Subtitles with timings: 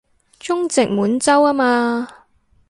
[0.39, 2.07] 中殖滿洲吖嘛